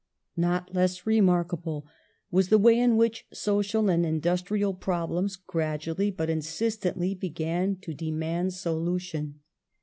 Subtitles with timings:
[0.35, 1.85] Not less remarkable
[2.31, 8.55] was the way in which social and industrial problems gradually but insistently began to demand
[8.55, 9.41] solution.